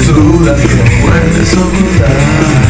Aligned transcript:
tienes 0.00 0.14
dudas, 0.14 0.60
puedes 1.02 1.52
ocultar. 1.54 2.69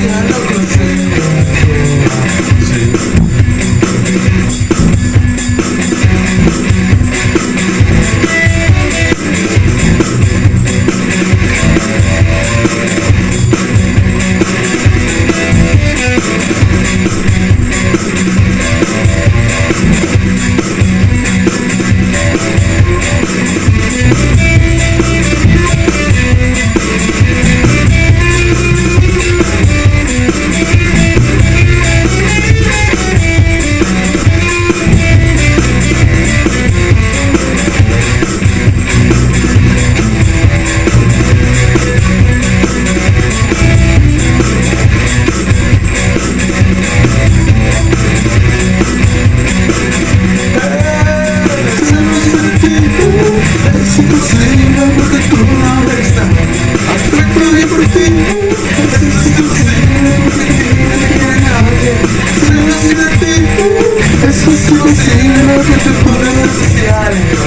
Mario. 67.07 67.46